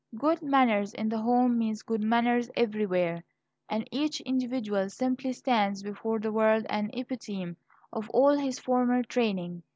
Good 0.17 0.41
manners 0.41 0.95
in 0.95 1.09
the 1.09 1.19
home 1.19 1.59
means 1.59 1.83
good 1.83 2.01
manners 2.01 2.49
everywhere; 2.57 3.23
and 3.69 3.87
each 3.91 4.19
individual 4.21 4.89
simply 4.89 5.31
stands 5.31 5.83
before 5.83 6.17
the 6.17 6.31
world 6.31 6.65
an 6.71 6.89
epitome 6.93 7.55
of 7.93 8.09
all 8.09 8.35
his 8.35 8.57
former 8.57 9.03
training. 9.03 9.61